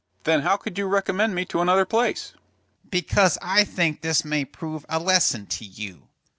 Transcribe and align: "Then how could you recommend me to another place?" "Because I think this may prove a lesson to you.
"Then 0.23 0.41
how 0.41 0.57
could 0.57 0.79
you 0.79 0.87
recommend 0.87 1.35
me 1.35 1.45
to 1.45 1.61
another 1.61 1.85
place?" 1.85 2.33
"Because 2.89 3.37
I 3.39 3.63
think 3.63 4.01
this 4.01 4.25
may 4.25 4.45
prove 4.45 4.83
a 4.89 4.97
lesson 4.97 5.45
to 5.45 5.63
you. 5.63 6.07